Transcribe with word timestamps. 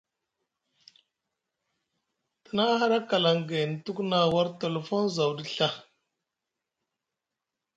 Te 2.43 2.49
na 2.55 2.63
haɗa 2.79 2.99
kalaŋ 3.09 3.37
gaini 3.49 3.75
tuku 3.83 4.03
na 4.09 4.17
war 4.33 4.47
tolofon 4.59 5.05
zaw 5.15 5.31
ɗi 5.37 5.43
Ɵa. 5.55 5.69